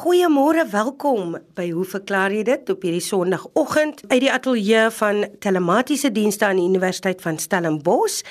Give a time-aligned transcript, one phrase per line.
[0.00, 6.08] Goeiemôre, welkom by Hoe verklaar jy dit op hierdie Sondagoggend uit die ateljee van Telematiese
[6.08, 8.22] Dienste aan die Universiteit van Stellenbosch.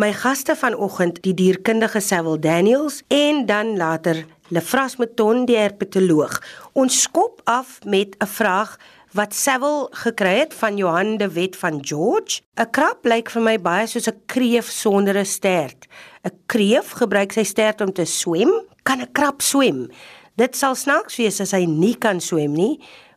[0.00, 6.38] My gaste vanoggend, die dierkundige Sewil Daniels en dan later Lefras Meton, die herpetoloog.
[6.72, 8.78] Ons skop af met 'n vraag
[9.12, 12.40] wat Sewil gekry het van Johan de Wet van George.
[12.56, 15.88] 'n Krab lyk vir my baie soos 'n kreef sonder 'n stert.
[16.24, 18.50] 'n Kreef gebruik sy stert om te swem.
[18.82, 19.90] Kan 'n krab swem?
[20.38, 22.76] Dit sal snaaks wees as hy nie kan swem nie,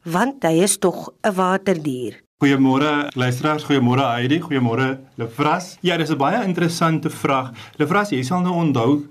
[0.09, 2.15] want hy is tog 'n waterdier.
[2.41, 5.77] Goeiemôre luisteraars, goeiemôre Heidi, goeiemôre Lefras.
[5.83, 7.51] Ja, dis 'n baie interessante vraag.
[7.77, 9.05] Lefras, jy sal nou onthou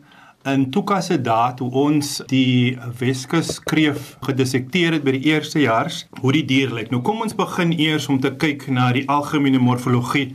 [0.44, 6.08] in Tuka se daad hoe ons die Weskus kreef gedissekteer het by die eerste jaars
[6.20, 6.90] hoe die dier lyk.
[6.90, 10.34] Nou kom ons begin eers om te kyk na die algemene morfologie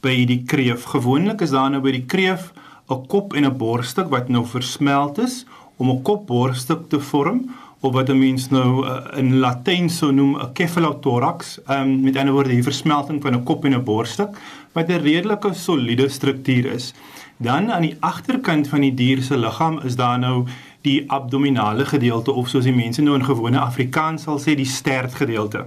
[0.00, 0.84] by die kreef.
[0.84, 2.52] Gewoonlik is daar nou by die kreef
[2.88, 5.44] 'n kop en 'n borststuk wat nou versmelt is
[5.76, 10.36] om 'n kop-borststuk te vorm of wat 'n mens nou uh, in Latyn sou noem
[10.36, 11.58] 'n cephalothorax.
[11.66, 14.38] Ehm um, met ander woorde die versmelting van 'n kop en 'n borststuk
[14.72, 16.94] wat 'n redelike soliede struktuur is.
[17.36, 20.46] Dan aan die agterkant van die dier se liggaam is daar nou
[20.80, 25.14] die abdominale gedeelte of soos die mense nou in gewone Afrikaans sal sê die stert
[25.14, 25.66] gedeelte.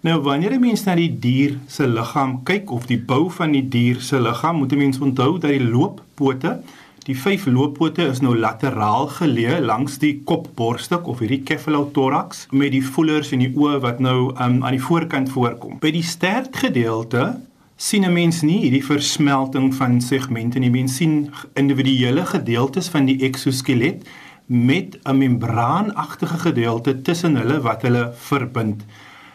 [0.00, 3.68] Nou wanneer 'n mens na die dier se liggaam kyk of die bou van die
[3.68, 6.60] dier se liggaam, moet 'n mens onthou dat die looppote,
[7.04, 12.84] die vyf looppote is nou lateraal geleë langs die kopborststuk of hierdie cephalothorax met die
[12.84, 15.76] voelers en die oë wat nou um, aan die voorkant voorkom.
[15.82, 17.34] By die stert gedeelte
[17.76, 20.70] sien 'n mens nie hierdie versmelting van segmente nie.
[20.70, 24.08] Mens sien individuele gedeeltes van die eksoskelet
[24.46, 28.84] met 'n membraanagtige gedeelte tussen hulle wat hulle verbind.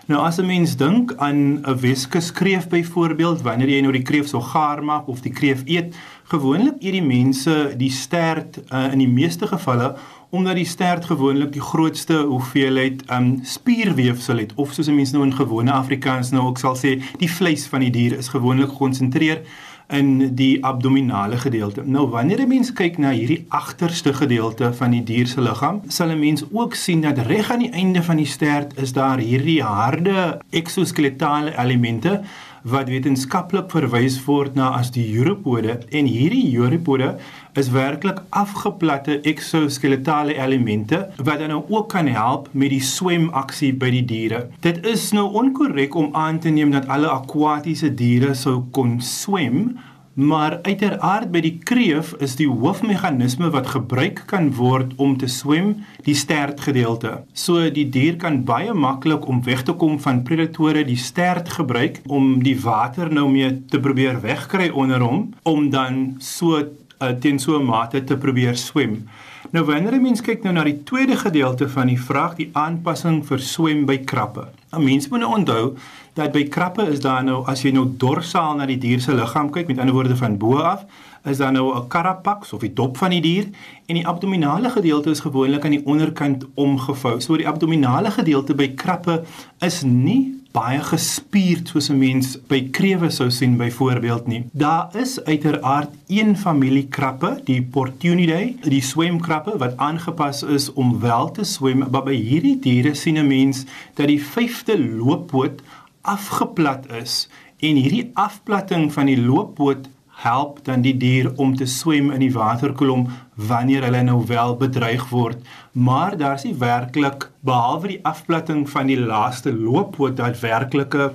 [0.10, 4.42] Nou as 'n mens dink aan 'n weskeskreef byvoorbeeld, wanneer jy nou die kreef sou
[4.42, 5.96] gaar maak of die kreef eet,
[6.30, 9.96] gewoonlik eet die mense die stert uh, in die meeste gevalle
[10.30, 15.34] omdat die stert gewoonlik die grootste hoeveelheid um spierweefsel het of soos mense nou in
[15.34, 19.42] gewone Afrikaans nou ook sal sê, die vleis van die dier is gewoonlik gekonsentreer
[19.90, 21.82] in die abdominale gedeelte.
[21.86, 26.10] Nou wanneer 'n mens kyk na hierdie agterste gedeelte van die dier se liggaam, sal
[26.10, 29.64] 'n mens ook sien dat reg aan die einde van die stert is daar hierdie
[29.64, 32.22] harde eksoskeletale elemente
[32.64, 37.14] wat wetenskaplik verwys word na as die uropode en hierdie uropode
[37.60, 43.90] is werklik afgeplatte eksoskeletale elemente wat dan nou ook kan help met die swemaksie by
[43.94, 44.46] die diere.
[44.64, 49.78] Dit is nou onkorrek om aan te neem dat alle akwatiese diere sou kon swem
[50.20, 55.70] Maar uiteraard by die kreef is die hoofmeganisme wat gebruik kan word om te swem
[56.04, 57.22] die stert gedeelte.
[57.32, 62.02] So die dier kan baie maklik om weg te kom van predatore die stert gebruik
[62.12, 67.40] om die water nou mee te probeer wegkry onder hom om dan so uh, teen
[67.40, 69.08] so 'n mate te probeer swem.
[69.52, 73.24] Nou wanneer 'n mens kyk nou na die tweede gedeelte van die vraag, die aanpassing
[73.26, 74.50] vir swem by krappe.
[74.72, 75.74] 'n Mens moet nou onthou
[76.14, 79.50] dat by krappe is daar nou as jy nou dorsaal na die dier se liggaam
[79.50, 80.86] kyk, met ander woorde van bo af,
[81.26, 83.48] is daar nou 'n carapax of die dop van die dier
[83.86, 87.20] en die abdominale gedeelte is gewoonlik aan die onderkant omgevou.
[87.20, 89.24] So die abdominale gedeelte by krappe
[89.60, 94.44] is nie baie gespierd soos 'n mens by krewe sou sien byvoorbeeld nie.
[94.52, 101.32] Daar is uiteraard een familie krappe, die Portunidae, die swemkrappe wat aangepas is om wel
[101.32, 105.62] te swem, maar by hierdie diere sien 'n mens dat die vyfde looppoot
[106.02, 107.30] afgeplat is
[107.60, 109.88] en hierdie afplatting van die looppoot
[110.20, 113.08] help dan die dier om te swem in die waterkolom
[113.50, 115.40] wanneer hulle nou wel bedreig word.
[115.72, 121.14] Maar daar's nie werklik behalwe die afplatting van die laaste looppoot daadwerklike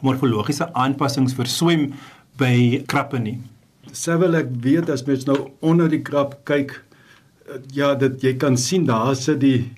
[0.00, 1.90] morfologiese aanpassings vir swem
[2.40, 3.36] by krappe nie.
[3.92, 6.78] Sevel ek weet as mens nou onder die krap kyk
[7.76, 9.68] ja dit jy kan sien daar sit die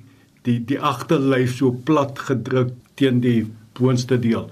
[0.47, 3.41] die die agterlyf so plat gedruk teen die
[3.79, 4.47] boonste deel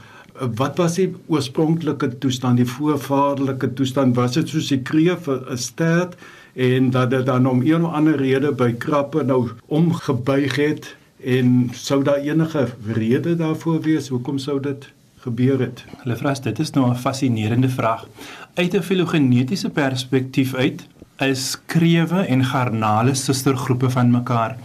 [0.57, 4.17] wat was die oorspronklike toestand, die voorvaderlike toestand?
[4.17, 6.17] Was dit soos die kreef 'n stert
[6.55, 11.71] en dat dit dan om een of ander rede by krappe nou omgebuig het en
[11.73, 14.89] sou daar enige rede daarvoor wees hoekom sou dit
[15.19, 15.85] gebeur het?
[16.03, 18.07] Hulle vras dit is nou 'n fascinerende vraag.
[18.55, 20.87] Uit 'n filogenetiese perspektief uit
[21.19, 24.57] is krewe en garnale sustergroepe van mekaar.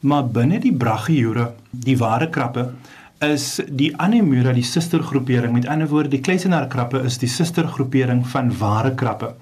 [0.00, 2.70] Maar binne die brachioure, die ware krappe,
[3.32, 5.52] is die Anemura die sustergroepering.
[5.52, 9.34] Met ander woorde, die kleisenaarkrappe is die sustergroepering van ware krappe.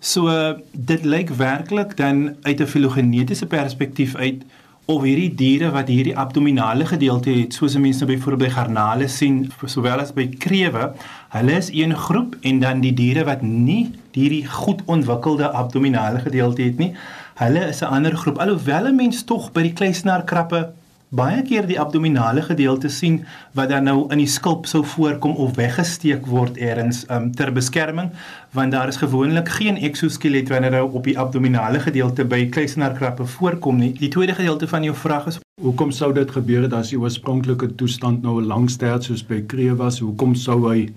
[0.00, 0.32] So
[0.72, 4.42] dit lyk werklik dan uit 'n filogenetiese perspektief uit
[4.90, 9.52] of hierdie diere wat hierdie abdominale gedeelte het, soos mense nou byvoorbeeld by garnale sien,
[9.66, 10.90] sowel as by krewe,
[11.28, 16.62] hulle is een groep en dan die diere wat nie hierdie goed ontwikkelde abdominale gedeelte
[16.62, 16.94] het nie,
[17.34, 18.38] hulle is 'n ander groep.
[18.38, 20.72] Alhoewel 'n mens tog by die kleisenaarkrappe
[21.10, 23.24] baie keer die abdominale gedeelte sien
[23.58, 28.12] wat dan nou in die skulp sou voorkom of weggesteek word eers um, ter beskerming
[28.54, 33.82] want daar is gewoonlik geen eksoskelet wanneer hy op die abdominale gedeelte by kluisenaarkrappe voorkom
[33.82, 33.92] nie.
[33.98, 37.74] Die tweede gedeelte van jou vraag is hoekom sou dit gebeur het as die oorspronklike
[37.74, 39.98] toestand nou 'n lang stert soos by Kree was?
[39.98, 40.88] Hoekom sou hy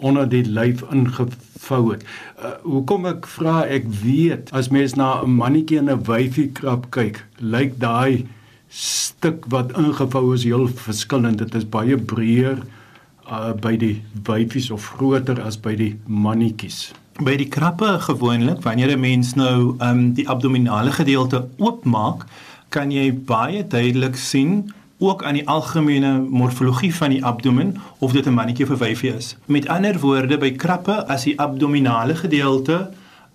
[0.00, 2.04] onder die lyf ingevou het.
[2.40, 6.90] Uh, hoekom ek vra ek weet as mens na 'n mannetjie en 'n wyfie krap
[6.90, 8.26] kyk, lyk daai
[8.70, 11.38] stuk wat ingevou is heel verskillend.
[11.38, 12.62] Dit is baie breër
[13.26, 16.90] uh, by die wyfies of groter as by die mannetjies.
[17.20, 22.26] By die krappe gewoonlik wanneer 'n mens nou um, die abdominale gedeelte oopmaak,
[22.68, 28.26] kan jy baie duidelik sien ook aan die algemene morfologie van die abdomen of dit
[28.26, 29.36] 'n mannetjie of 'n wyfie is.
[29.46, 32.90] Met ander woorde, by krappe as die abdominale gedeelte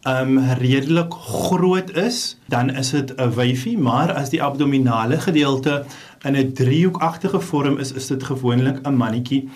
[0.08, 5.86] um redelik groot is, dan is dit 'n wyfie, maar as die abdominale gedeelte
[6.24, 9.50] in 'n driehoekagtige vorm is, is dit gewoonlik 'n mannetjie.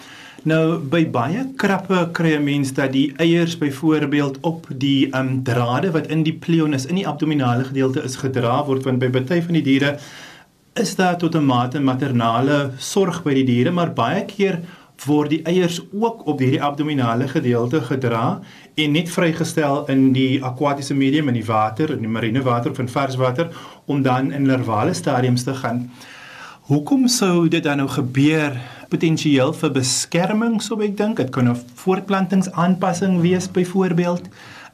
[0.43, 5.91] Nou by baie krappe kry 'n mens dat die eiers byvoorbeeld op die um drade
[5.91, 9.41] wat in die pleon is in die abdominale gedeelte is gedra word want by baie
[9.43, 9.97] van die diere
[10.73, 14.59] is daar tot 'n mate maternale sorg by die diere, maar baie keer
[15.05, 18.41] word die eiers ook op hierdie abdominale gedeelte gedra
[18.75, 22.79] en net vrygestel in die akwatiese medium in die water, in die marine water of
[22.79, 23.51] in varswater
[23.85, 25.89] om dan in larvale stadiums te gaan.
[26.69, 28.53] Hoekom sou dit dan nou gebeur?
[28.89, 31.17] Potensieel vir beskerming, sou ek dink.
[31.17, 34.29] Dit kan 'n voortplantingsaanpassing wees byvoorbeeld.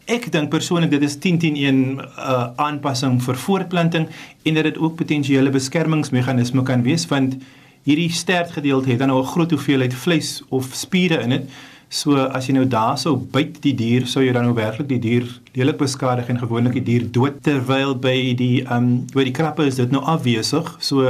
[0.06, 4.07] Ek dink persoonlik dit is 10 10 1 uh, aanpassing vir voortplanting
[4.44, 7.38] en dat dit ook potensiële beskermingsmeganisme kan wees want
[7.85, 11.49] hierdie stertgedeelte het dan nou 'n groot hoeveelheid vleis of spiere in dit.
[11.89, 15.27] So as jy nou daarso byt die dier, sou jy dan nou werklik die dier
[15.53, 19.65] lelik beskadig en gewoonlik die dier dood terwyl by die ehm um, by die krappe
[19.65, 20.75] is dit nou afwesig.
[20.79, 21.05] So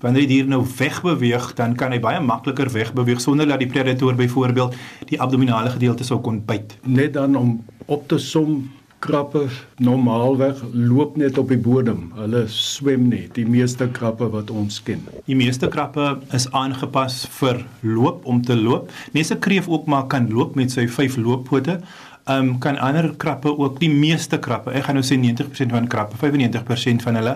[0.00, 4.14] wanneer die dier nou wegbeweeg, dan kan hy baie makliker wegbeweeg sonder dat die predator
[4.14, 4.76] byvoorbeeld
[5.10, 6.78] die abdominale gedeelte sou kon byt.
[6.86, 9.46] Net dan om op te som krappe
[9.80, 12.10] normaalweg loop net op die bodem.
[12.18, 15.02] Hulle swem nie, die meeste krappe wat ons ken.
[15.26, 18.92] Die meeste krappe is aangepas vir loop om te loop.
[19.16, 21.80] Mense kreef ook maar kan loop met sy vyf looppote.
[22.28, 24.70] Ehm um, kan ander krappe ook die meeste krappe.
[24.76, 27.34] Ek gaan nou sê 90% van krappe, 95% van hulle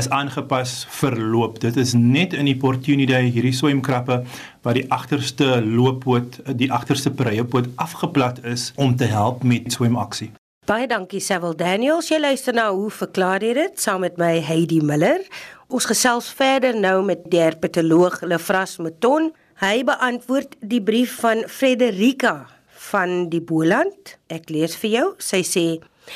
[0.00, 1.60] is aangepas vir loop.
[1.60, 4.22] Dit is net in die Portunidae hierdie swemkrappe
[4.64, 10.32] waar die agterste looppoot, die agterste preiepoot afgeplat is om te help met swemaksie.
[10.62, 12.06] Baie dankie Sewil Daniels.
[12.06, 15.24] Jy luister na hoe verklaar jy dit saam met my Heidi Miller.
[15.66, 19.32] Ons gesels verder nou met die herpetoloog Lefras Mouton.
[19.58, 22.46] Hy beantwoord die brief van Frederika
[22.92, 24.14] van die Boland.
[24.30, 25.06] Ek lees vir jou.
[25.18, 25.66] Sy sê: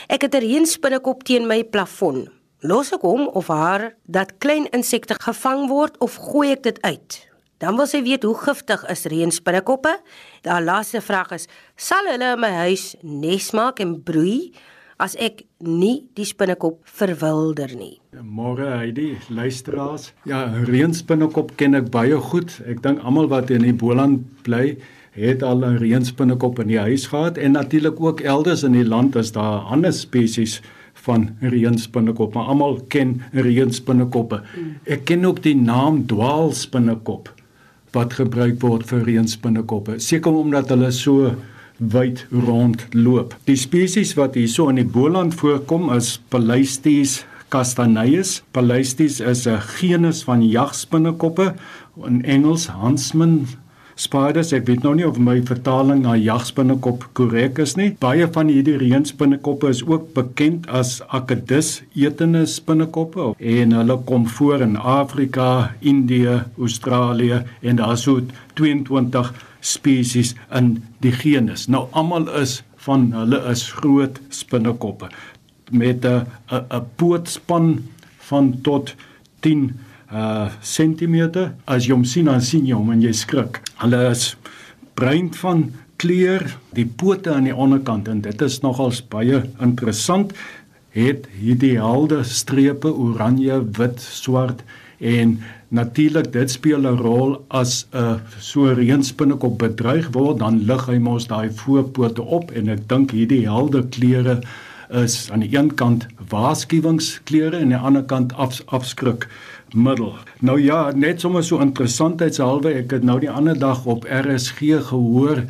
[0.07, 2.31] "Ek het 'n reënspinnekop teen my plafon.
[2.63, 7.26] Los ek hom of haar dat klein insekte gevang word of gooi ek dit uit?"
[7.59, 9.95] Dan wil sy weet hoe giftig is reënspinnekoppe.
[10.45, 14.53] Daar laaste vraag is: sal hulle in my huis nes maak en broei
[15.01, 17.97] as ek nie die spinnekop verwilder nie?
[18.21, 20.11] Môre Heidi, luisteraars.
[20.29, 22.59] Ja, reënspinnekop ken ek baie goed.
[22.69, 24.77] Ek dink almal wat in die Boland bly,
[25.17, 29.17] het al 'n reënspinnekop in die huis gehad en natuurlik ook elders in die land
[29.17, 30.61] is daar ander spesies
[30.93, 34.43] van reënspinnekop, maar almal ken reënspinnekoppe.
[34.85, 37.36] Ek ken ook die naam dwaalspinnekop
[37.97, 39.99] wat gebruik word vir reënspinnekoppe.
[40.03, 41.33] Seker omdat hulle so
[41.79, 43.35] wyd rond loop.
[43.49, 48.43] Die spesies wat hierso in die Boland voorkom is Palaistes castaneus.
[48.53, 51.55] Palaistes is 'n genus van jagspinnekoppe
[52.07, 53.47] in Engels Huntsman
[53.97, 54.53] spiders.
[54.57, 57.91] Ek weet nou nie of my vertaling na jagspinnekop korrek is nie.
[58.03, 64.65] Baie van hierdie reënspinnekoppe is ook bekend as Akedus etende spinnekoppe en hulle kom voor
[64.67, 68.23] in Afrika, Indië, Australië en daar so
[68.61, 71.67] 22 spesies in die genus.
[71.73, 75.11] Nou almal is van hulle is groot spinnekoppe
[75.71, 77.83] met 'n 'n pootspan
[78.29, 78.95] van tot
[79.41, 79.75] 10
[80.13, 81.55] uh sentimeter.
[81.67, 83.61] As jy hom sien dan sien jy hom en jy skrik.
[83.83, 84.37] Hulle is
[84.95, 86.45] bruin van kleur,
[86.77, 90.33] die pote aan die onderkant en dit is nogals baie interessant.
[90.97, 94.63] Het hierdie helder strepe oranje, wit, swart
[95.01, 95.37] en
[95.69, 100.99] natuurlik dit speel 'n rol as 'n uh, so reënspinnekop bedreig word, dan lig hy
[100.99, 104.41] mos daai voorpote op en ek dink hierdie helder kleure
[104.91, 109.29] is aan die een kant waarskuwingskleure en aan die ander kant af, afskrik
[109.75, 110.15] middel.
[110.41, 115.45] Nou ja, net sommer so interessantheidshalwe, ek het nou die ander dag op RSG gehoor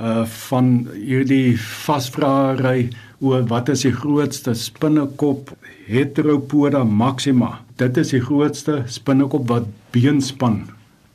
[0.00, 5.50] uh van hierdie vasvraery oor wat is die grootste spinnekop
[5.90, 7.58] Heteropoda maxima.
[7.76, 10.62] Dit is die grootste spinnekop wat beenspan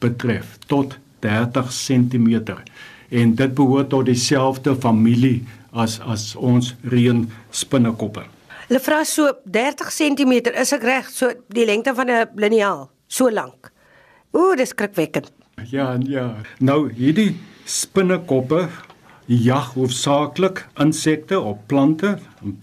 [0.03, 2.27] betref tot 30 cm
[3.09, 8.23] en dit behoort tot dieselfde familie as as ons reën spinnekoppe.
[8.67, 13.29] Hulle vra so 30 cm is ek reg so die lengte van 'n liniaal so
[13.29, 13.71] lank.
[14.33, 15.31] Ooh, dis skrikwekkend.
[15.71, 16.35] Ja, ja.
[16.59, 17.35] Nou hierdie
[17.65, 18.69] spinnekoppe
[19.25, 22.17] jag hoofsaaklik insekte op plante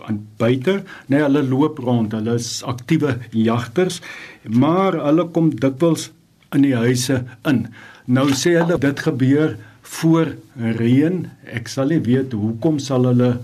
[0.07, 0.83] en buite.
[1.07, 2.13] Nee, hulle loop rond.
[2.13, 4.01] Hulle is aktiewe jagters,
[4.43, 6.11] maar hulle kom dikwels
[6.55, 7.67] in die huise in.
[8.05, 11.27] Nou sê hulle dit gebeur voor reën.
[11.53, 13.39] Ek sal nie weet hoekom sal hulle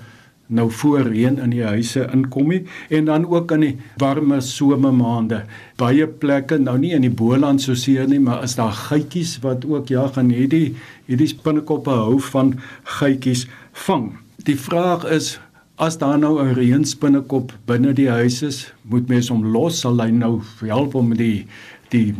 [0.48, 5.42] nou voor reën in die huise inkom nie en dan ook in die warme somermaande.
[5.76, 9.66] Baie plekke, nou nie in die Boland so seer nie, maar is daar geitjies wat
[9.68, 10.76] ook jag en hierdie
[11.08, 12.54] hierdie spinnekoppe hou van
[12.98, 13.46] geitjies
[13.84, 14.14] vang.
[14.44, 15.36] Die vraag is
[15.76, 20.10] as daar nou 'n reënspinnekop binne die huis is, moet mens hom los sal hy
[20.10, 21.46] nou help om die
[21.90, 22.14] die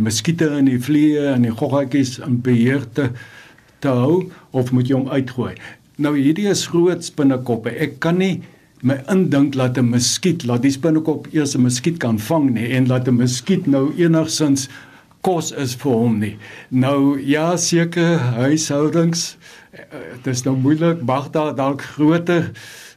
[3.81, 5.55] te hou of moet jy hom uitgooi?
[5.99, 7.71] Nou hierdie is groot spinnekoppe.
[7.71, 8.43] Ek kan nie
[8.83, 12.87] my indink dat 'n muskiet, laat die spinnekop eers 'n muskiet kan vang nie en
[12.87, 14.69] laat 'n muskiet nou enigsins
[15.23, 16.37] kos is vir hom nie.
[16.71, 19.37] Nou ja, seker huishoudings
[20.25, 22.51] dit is nou moeilik, mag daar dalk groter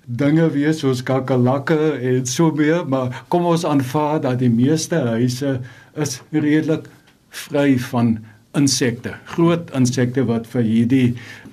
[0.06, 5.60] dinge wees soos kakalakke en so meer, maar kom ons aanvaar dat die meeste huise
[5.96, 6.90] is redelik
[7.30, 8.18] vry van
[8.58, 11.05] insekte, groot insekte wat vir hierdie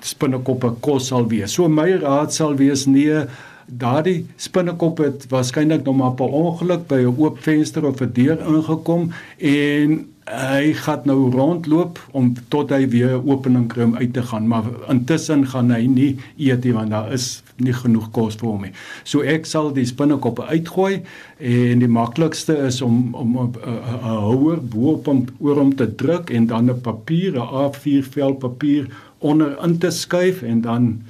[0.05, 1.55] spinnekoppe kos sal wees.
[1.55, 3.25] So my raad sal wees nee,
[3.69, 8.39] daardie spinnekop het waarskynlik nog maar per ongeluk by 'n oop venster of 'n deur
[8.41, 14.13] ingekom en hy gaan nou rondloop om tot hy weer 'n opening kry om uit
[14.13, 18.37] te gaan, maar intussen gaan hy nie eet nie want daar is nie genoeg kos
[18.37, 18.73] vir hom nie.
[19.05, 21.03] So ek sal die spinnekoppe uitgooi
[21.39, 23.55] en die maklikste is om om 'n
[24.03, 28.89] houer bo-op hom oor hom te druk en dan 'n papier, 'n A4 vel papier
[29.19, 31.03] onder in te skuif en dan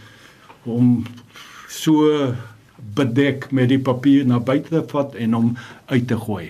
[0.65, 1.05] hom
[1.79, 2.35] so
[2.99, 5.51] bedek met die papier na buite te vat en hom
[5.91, 6.49] uit te gooi.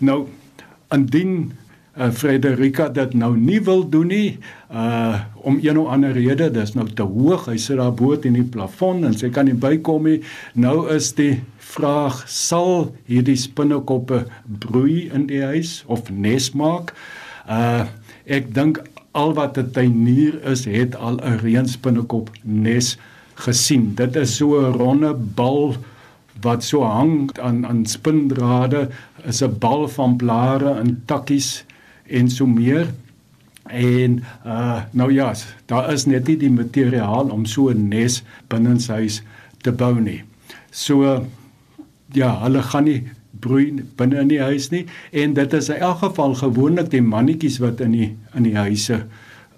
[0.00, 0.24] Nou
[0.94, 1.52] indien
[1.96, 4.38] uh, Frederika dit nou nie wil doen nie
[4.70, 8.36] uh om een of ander rede dis nou te hoog hy sit daar bo in
[8.36, 10.18] die plafon en sy kan nie bykom nie
[10.52, 11.40] nou is die
[11.72, 16.92] vraag sal hierdie spinnekoppe broei in die huis of nes maak
[17.48, 17.88] uh
[18.30, 18.82] ek dink
[19.16, 22.98] al wat 'n tuinier is het al 'n reënspinnekop nes
[23.46, 25.76] gesien dit is so 'n ronde bal
[26.40, 28.88] wat so hang aan aan spindrade
[29.24, 31.64] is 'n bal van blare en takkies
[32.06, 32.86] en so meer.
[33.70, 35.34] En uh nou ja,
[35.66, 39.22] daar is net nie die materiaal om so 'n nes binne sy huis
[39.62, 40.22] te bou nie.
[40.70, 41.26] So
[42.12, 43.02] ja, hulle gaan nie
[43.40, 47.58] broei binne in die huis nie en dit is in elk geval gewoonlik die mannetjies
[47.58, 49.04] wat in die in die huise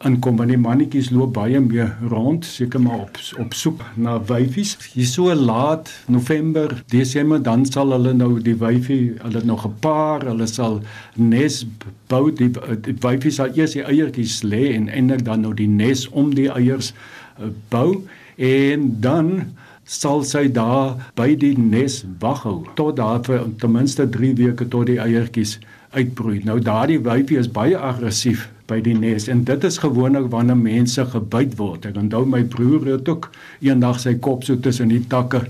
[0.09, 4.75] inkom want die mannetjies loop baie meer rond seker maar op op soek na wyfies
[4.94, 10.26] hier so laat November Desember dan sal hulle nou die wyfie hulle nog 'n paar
[10.26, 10.80] hulle sal
[11.14, 11.62] nes
[12.09, 12.50] bou die,
[12.87, 16.49] die wyfies sal eers die eiertjies lê en eintlik dan nou die nes om die
[16.50, 16.92] eiers
[17.38, 18.02] uh, bou
[18.37, 19.52] en dan
[19.85, 24.68] sal sy daar by die nes wag hou tot daar vir ten minste 3 weke
[24.68, 25.59] tot die eiertjies
[25.92, 26.40] uitbroei.
[26.44, 31.04] Nou daardie wyfie is baie aggressief by die nes en dit is gewoonlik wanneer mense
[31.14, 31.87] gebyt word.
[31.87, 35.47] Ek onthou my broer het ook eendag sy kop so tussen die takke.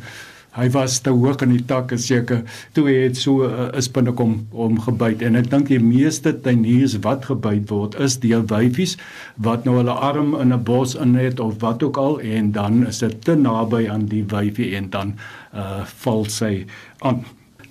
[0.52, 2.42] Hy was te hoog in die takke seker
[2.76, 6.32] toe hy het so 'n uh, spinne kom om gebyt en ek dink die meeste
[6.44, 8.98] tuiniers wat gebyt word is deur wyfies
[9.36, 12.86] wat nou hulle arm in 'n bos in het of wat ook al en dan
[12.86, 15.16] is dit te naby aan die wyfie en dan
[15.54, 16.66] uh val sy
[17.00, 17.24] aan.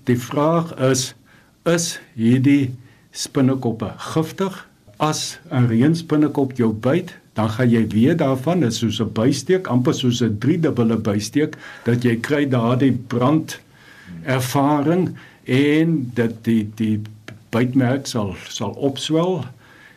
[0.05, 1.13] Die vraag is
[1.65, 2.73] is hierdie
[3.11, 4.70] spinnekoppe giftig?
[5.01, 9.67] As 'n reënspinnekop jou byt, dan gaan jy weet daarvan, dit is soos 'n bysteek,
[9.67, 13.59] amper soos 'n driedubbele bysteek dat jy kry daardie brand
[14.25, 17.01] ervaring en dat die die
[17.49, 19.45] bytmerk sal sal opswel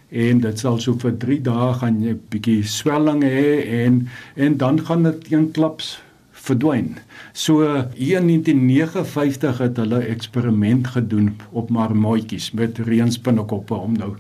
[0.09, 4.81] en dit sal so vir 3 dae gaan jy bietjie swelling hê en en dan
[4.87, 5.99] gaan dit eenklaps
[6.33, 6.97] verdwyn.
[7.33, 7.61] So
[7.95, 14.15] hier in 1959 het hulle eksperiment gedoen op marmotjies met reënspinnekoppe om nou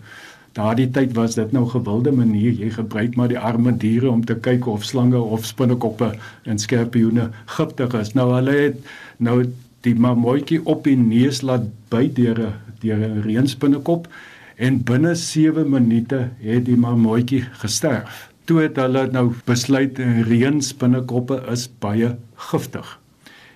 [0.54, 4.36] daardie tyd was dit nou gewilde manier jy gebruik maar die arme diere om te
[4.46, 6.12] kyk of slange of spinnekoppe
[6.44, 8.14] en skorpioene giftig is.
[8.14, 9.40] Nou hulle het nou
[9.86, 14.08] die marmotjie op die neus laat byt deur 'n deur 'n reënspinnekop
[14.56, 21.68] en binne 7 minute het die marmotjie gesterf toe het hulle nou besluit reënspinnekoppe is
[21.80, 22.16] baie
[22.50, 23.03] giftig.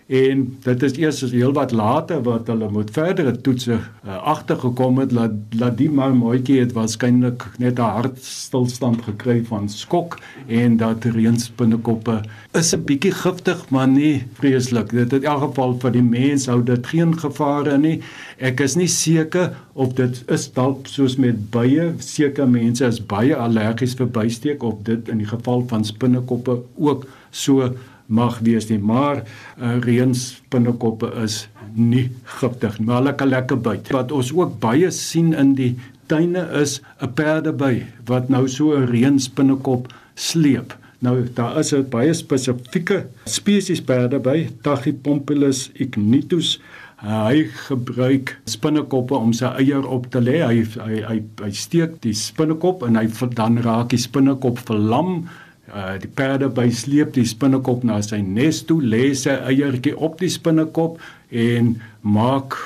[0.08, 5.34] En dit is eers heelwat later wat hulle met verdere toetse uh, agtergekom het dat
[5.52, 12.22] dat die marmotjie het waarskynlik net 'n hartstilstand gekry van skok en dat reënspinnekoppe
[12.52, 14.90] is 'n bietjie giftig maar nie vreeslik.
[14.90, 18.00] Dit in elk geval vir die mens hou dit geen gevare nie.
[18.38, 21.92] Ek is nie seker of dit is dalk soos met bye.
[21.98, 27.06] Seker mense is baie allergies vir bysteek of dit in die geval van spinnekoppe ook
[27.30, 27.74] so
[28.08, 31.46] mag wees nie, maar uh, reënspinnekoppe is
[31.76, 32.08] nie
[32.40, 33.92] giftig nie, maar hulle kan lekker byt.
[33.92, 35.74] Wat ons ook baie sien in die
[36.08, 40.74] tuine is 'n perdeby wat nou so 'n reënspinnekop sleep.
[40.98, 46.60] Nou daar is 'n baie spesifieke spesies perdeby, Tachypompilus ignitus.
[46.98, 50.42] Hy gebruik spinnekoppe om sy eier op te lê.
[50.42, 55.28] Hy hy hy, hy steek die spinnekop en hy dan raak die spinnekop verlam
[55.68, 60.18] Uh die perde by sleep die spinnekop na sy nes toe, lê sy eiertjie op
[60.20, 62.56] die spinnekop en maak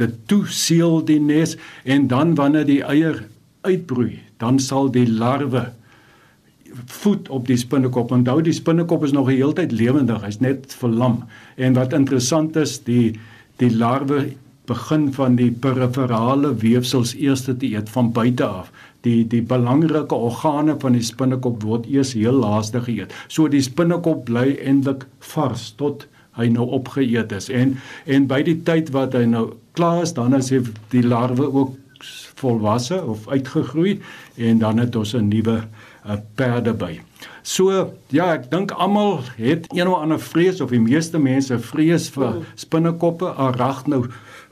[0.00, 3.24] dit toe seël die nes en dan wanneer die eier
[3.66, 5.66] uitbroei, dan sal die larwe
[7.00, 8.12] voet op die spinnekop.
[8.12, 11.24] Onthou die spinnekop is nog 'n heeltyd lewendig, hy's net verlam.
[11.56, 13.18] En wat interessant is, die
[13.56, 14.36] die larwe
[14.66, 18.72] begin van die periferale weefsels eers te eet van buite af
[19.06, 23.14] die die belangrike organe van die spinnekop word eers heel laaste geëet.
[23.28, 26.06] So die spinnekop bly eintlik vars tot
[26.36, 27.48] hy nou opgeëet is.
[27.48, 29.46] En en by die tyd wat hy nou
[29.78, 30.52] klaar is, dan is
[30.92, 31.76] die larwe ook
[32.36, 33.96] volwasse of uitgegroei
[34.36, 35.62] en dan het ons 'n nuwe
[36.06, 37.00] uh, perde by.
[37.42, 42.10] So ja, ek dink almal het een of ander vrees of die meeste mense vrees
[42.10, 44.06] vir spinnekoppe, arachno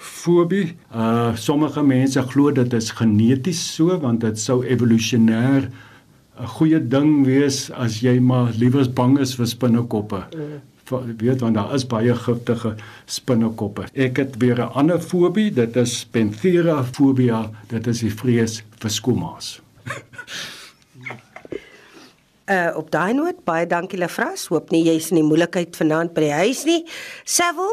[0.05, 0.77] fobie.
[0.93, 5.71] Uh sommige mense glo dit is geneties so want dit sou evolusionêr
[6.35, 10.25] 'n goeie ding wees as jy maar liewers bang is vir spinnekoppe.
[10.35, 10.63] Mm.
[11.17, 12.75] weet want daar is baie giftige
[13.07, 13.87] spinnekoppe.
[13.95, 18.91] Ek het weer 'n ander fobie, dit is Panthera fobia, dit is die vrees vir
[18.91, 19.61] skomas.
[22.45, 24.51] Uh op daai noot baie dankie Lefras.
[24.53, 26.83] Hoop nie jy's in die moeilikheid vanaand by die huis nie.
[27.25, 27.73] Savil,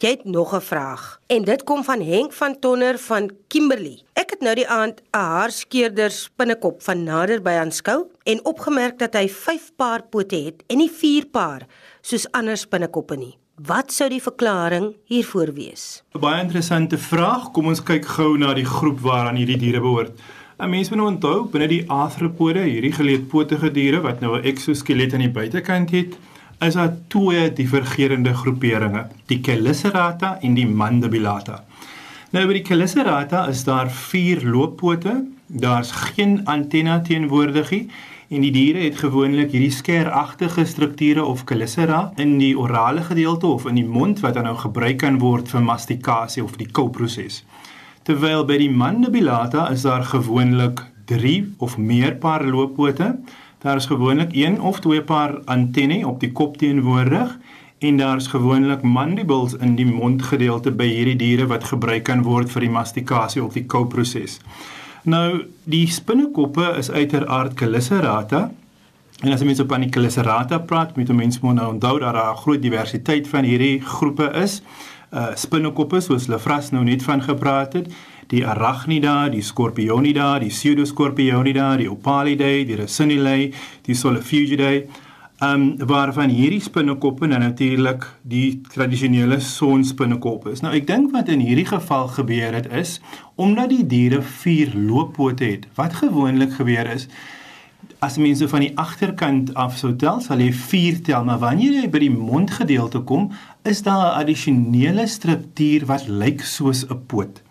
[0.00, 4.02] Jy het nog 'n vraag en dit kom van Henk van Tonner van Kimberley.
[4.12, 9.14] Ek het nou die aand 'n haarskeerder spinnekop van nader by aanskou en opgemerk dat
[9.14, 11.66] hy 5 paar pote het en nie 4 paar
[12.00, 13.38] soos ander spinnekoppe nie.
[13.54, 16.02] Wat sou die verklaring hiervoor wees?
[16.14, 17.50] 'n Baie interessante vraag.
[17.50, 20.18] Kom ons kyk gou na die groep waaraan hierdie diere behoort.
[20.58, 25.12] 'n Mens moet nou onthou binne die arthropode, hierdie geleedpotige diere wat nou 'n eksoskelet
[25.12, 26.16] aan die buitekant het,
[26.60, 31.62] is daar twee divergerende groeperinge, die Chelicerata en die Mandibulata.
[32.30, 37.84] Nou by die Chelicerata is daar vier looppote, daar's geen antenna teenwoordig nie
[38.30, 43.66] en die diere het gewoonlik hierdie skeragtige strukture of chelicera in die orale gedeelte of
[43.66, 47.40] in die mond wat dan nou gebruik kan word vir mastikasie of die kouproses.
[48.06, 53.16] Terwyl by die Mandibulata is daar gewoonlik 3 of meer paar looppote
[53.60, 57.38] Daar is gewoonlik een of twee paar antenne op die kop teenwoordig
[57.78, 62.48] en daar is gewoonlik mandibles in die mondgedeelte by hierdie diere wat gebruik kan word
[62.52, 64.38] vir die mastikasie of die kouproses.
[65.04, 68.50] Nou, die spinnekoppe is uiteraard Chelicerata.
[69.20, 72.32] En as mense op aan die Chelicerata praat, moet mense moet nou onthou dat daar
[72.32, 74.62] 'n groot diversiteit van hierdie groepe is.
[75.12, 77.92] Uh spinnekoppe soos Lefras nou net van gepraat het
[78.30, 83.50] die Arachnida, die Scorpionida, die Pseudoscorpionida, die Opalidae, die Racinidae,
[83.86, 84.84] die Solifugidae.
[85.40, 90.60] Um waarvan hierdie spinnekoppe nou natuurlik die tradisionele sonspinnekoppe is.
[90.60, 92.98] Nou ek dink wat in hierdie geval gebeur het is
[93.40, 95.64] omdat die diere vier looppote het.
[95.80, 97.08] Wat gewoonlik gebeur is
[98.04, 101.88] as mense van die agterkant af sou tel, sal jy 4 tel, maar wanneer jy
[101.92, 103.30] by die mondgedeelte kom,
[103.68, 107.42] is daar 'n addisionele struktuur wat lyk soos 'n poot.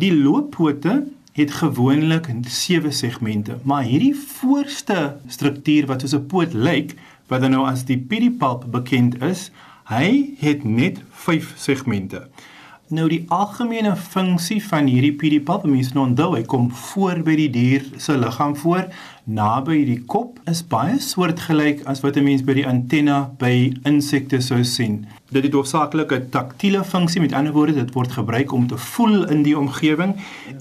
[0.00, 6.94] Die looppote het gewoonlik sewe segmente, maar hierdie voorste struktuur wat soos 'n poot lyk,
[7.28, 9.50] wat dan nou as die pedipalp bekend is,
[9.92, 12.28] hy het net 5 segmente.
[12.90, 17.50] Nou die algemene funksie van hierdie pedipalp, mense nou onthou, hy kom voor by die
[17.54, 18.88] dier se liggaam voor,
[19.30, 24.40] naby die kop, is baie soortgelyk as wat 'n mens by die antenna by insekte
[24.42, 25.06] sou sien.
[25.30, 29.28] Dit het hoofsaaklik 'n taktiele funksie, met ander woorde, dit word gebruik om te voel
[29.30, 30.16] in die omgewing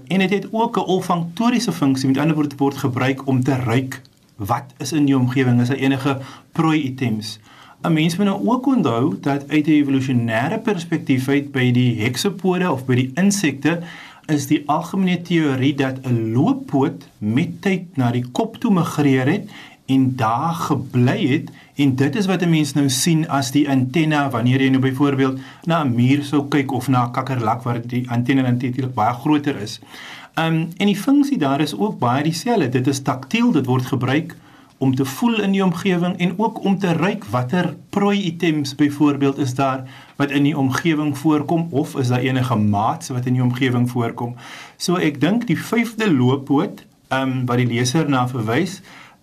[0.08, 3.44] en dit het, het ook 'n olfaktoriese funksie, met ander woorde, dit word gebruik om
[3.44, 4.02] te ruik
[4.36, 6.20] wat is in die omgewing, is daar enige
[6.52, 7.40] prooi items.
[7.82, 12.72] 'n Mens moet nou ook onthou dat uit 'n evolusionêre perspektief uit by die heksopode
[12.72, 13.80] of by die insekte
[14.26, 19.50] is die algemene teorie dat 'n looppoot met tyd na die kop toe migreer het
[19.86, 24.30] en daar gebly het en dit is wat 'n mens nou sien as die antenna
[24.30, 28.10] wanneer jy nou byvoorbeeld na 'n muur sou kyk of na 'n kakkerlak waar die
[28.10, 29.80] antenna natuurlik baie groter is.
[30.36, 32.70] Um en die funksie daar is ook baie dieselfde.
[32.70, 34.36] Dit is taktiel, dit word gebruik
[34.80, 39.38] om te voel in die omgewing en ook om te ruik watter prooi items byvoorbeeld
[39.38, 39.84] is daar
[40.16, 44.36] wat in die omgewing voorkom of is daar enige maats wat in die omgewing voorkom.
[44.78, 48.80] So ek dink die vyfde looppoot um wat die leser na verwys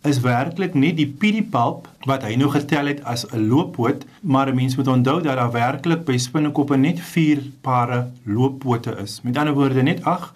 [0.07, 4.55] is werklik nie die piedipalp wat hy nou getel het as 'n looppoot, maar 'n
[4.55, 9.21] mens moet onthou dat daar werklik by spinnekoppe net 4 pare looppote is.
[9.23, 10.33] Met ander woorde net 8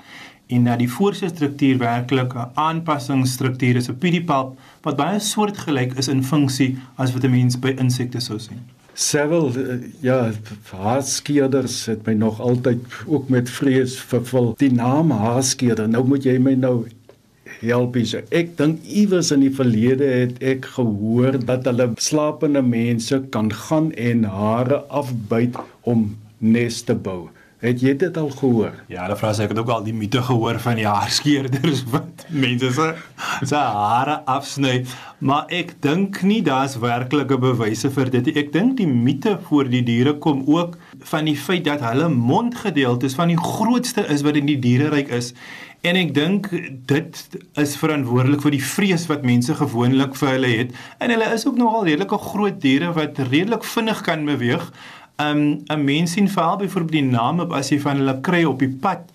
[0.50, 6.08] en dat die voorste struktuur werklik 'n aanpassingsstruktuur is, 'n piedipalp wat baie soortgelyk is
[6.08, 8.60] in funksie as wat 'n mens by insekte sou sien.
[8.94, 10.30] Sevel eh, ja,
[10.70, 14.54] haarskeerders het my nog altyd ook met vrees vervul.
[14.56, 16.86] Die naam haarskeerder, nou moet jy my nou
[17.60, 18.14] help is.
[18.14, 23.92] Ek dink iewers in die verlede het ek gehoor dat hulle slapende mense kan gaan
[23.92, 27.28] en hare afbyt om nes te bou.
[27.60, 28.72] Het jy dit al gehoor?
[28.88, 32.24] Ja, hulle vra sê ek het ook al die mite gehoor van die haarskeerders wat
[32.32, 32.86] mense se
[33.44, 34.78] se hare afsny,
[35.20, 38.32] maar ek dink nie daar's werklike bewyse vir dit.
[38.32, 40.78] Ek dink die mite voor die diere kom ook
[41.12, 45.34] van die feit dat hulle mondgedeeltes van die grootste is wat in die diereryk is
[45.80, 46.50] En ek dink
[46.90, 47.20] dit
[47.60, 50.74] is verantwoordelik vir die vrees wat mense gewoonlik vir hulle het.
[51.00, 54.66] En hulle is ook nogal redelike groot diere wat redelik vinnig kan beweeg.
[55.20, 58.72] Um 'n mens sien veral byvoorbeeld die name as jy van hulle kry op die
[58.80, 59.10] pad.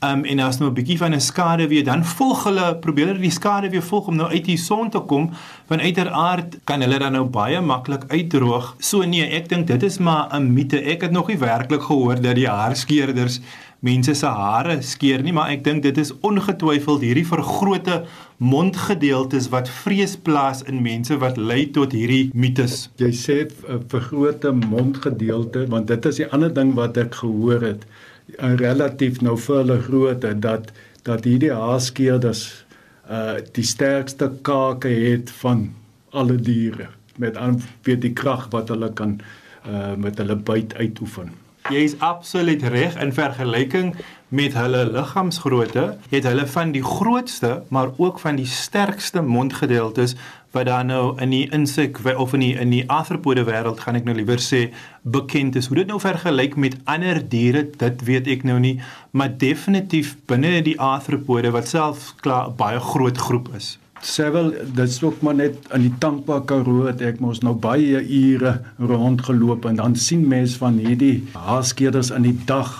[0.00, 3.18] Um en as nou 'n bietjie van 'n skade weer, dan volg hulle, probeer hulle
[3.18, 5.30] die skade weer volg om nou uit die son te kom.
[5.66, 8.74] Want uiteraard kan hulle dan nou baie maklik uitdroog.
[8.78, 10.82] So nee, ek dink dit is maar 'n mite.
[10.82, 13.40] Ek het nog nie werklik gehoor dat die haarskeerders
[13.80, 18.02] mense se hare skeer nie, maar ek dink dit is ongetwyfeld hierdie vergrote
[18.36, 22.88] mondgedeeltes wat vrees plaas in mense wat lei tot hierdie mites.
[23.00, 27.60] Jy sê 'n uh, vergrote mondgedeelte, want dit is die ander ding wat ek gehoor
[27.64, 27.86] het,
[28.38, 30.72] 'n relatief nou vir hulle grootte dat
[31.04, 32.64] dat hierdie haaskeerders
[33.10, 35.70] uh die sterkste kake het van
[36.12, 39.20] alle diere met aan weet die krag wat hulle kan
[39.66, 41.39] uh met hulle byt uitoefen.
[41.70, 43.94] Jy is absoluut reg in vergelyking
[44.30, 50.14] met hulle liggaamsgrootte, het hulle van die grootste, maar ook van die sterkste mondgedeeltes
[50.54, 54.06] wat daar nou in die insek of in die in die arthropode wêreld gaan ek
[54.06, 54.68] nou liewer sê
[55.02, 55.70] bekend is.
[55.70, 58.76] Hoe dit nou vergelyk met ander diere, dit weet ek nou nie,
[59.10, 63.79] maar definitief binne die arthropode wat self klaar baie groot groep is.
[64.00, 68.00] Sevel, dit is ook maar net in die Tankwa Karoo het ek mos nou baie
[68.00, 72.70] ure rondgeloop en dan sien mense van hierdie haaskeerders in die dag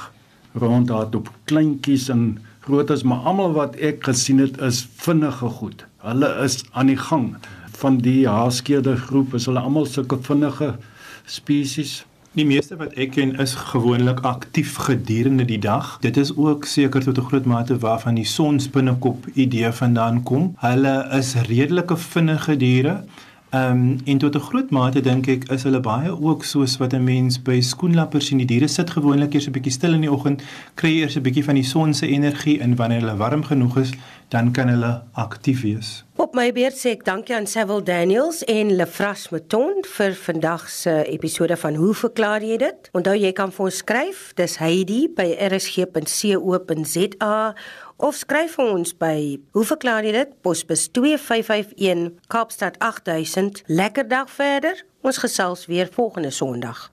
[0.56, 5.84] rondhard op kleintjies en grootes, maar almal wat ek gesien het is vinnige goed.
[6.00, 7.34] Hulle is aan die gang
[7.82, 10.72] van die haaskeerder groep, is hulle almal sulke vinnige
[11.28, 12.00] spesies.
[12.38, 15.96] Die meeste wat ek ken is gewoonlik aktief gedurende die dag.
[15.98, 20.54] Dit is ook seker tot 'n groot mate waarvan die sonspinnekop idee vandaan kom.
[20.62, 23.02] Hulle is redelike vinnige diere.
[23.50, 26.92] Ehm um, en tot 'n groot mate dink ek is hulle baie ook soos wat
[26.92, 28.38] 'n mens by skoenlappers sien.
[28.38, 30.42] Die diere sit gewoonlik eers 'n bietjie stil in die oggend,
[30.74, 33.90] kry eers 'n bietjie van die son se energie en wanneer hulle warm genoeg is,
[34.28, 36.04] dan kan hulle aktief wees.
[36.16, 41.04] Op my beurt sê ek dankie aan Sewil Daniels en Lefras Meton vir vandag se
[41.04, 42.88] episode van Hoe verklaar jy dit?
[42.92, 47.54] Onthou jy kan vir ons skryf, dis Heidi by rsg.co.za
[48.00, 49.16] of skryf vir ons by
[49.56, 50.32] Hoe verklaar jy dit?
[50.44, 53.62] Posbus 2551 Kaapstad 8000.
[53.66, 54.84] Lekker dag verder.
[55.04, 56.88] Ons gesels weer volgende Sondag.